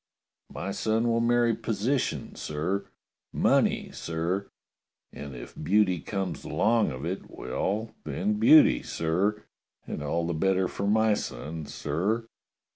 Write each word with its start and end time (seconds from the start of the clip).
My 0.51 0.71
son 0.71 1.07
will 1.07 1.19
marry 1.19 1.53
position, 1.55 2.33
sir— 2.33 2.87
money, 3.47 3.91
sir— 3.93 4.49
and 5.13 5.35
if 5.35 5.53
beauty 5.55 5.99
comes 5.99 6.43
along 6.43 6.89
of 6.91 7.05
it, 7.05 7.29
well, 7.29 7.93
then, 8.03 8.39
beauty, 8.39 8.81
sir, 8.81 9.43
and 9.85 10.01
all 10.01 10.25
the 10.25 10.33
better 10.33 10.67
for 10.67 10.87
my 10.87 11.13
son, 11.13 11.67
sir." 11.67 12.25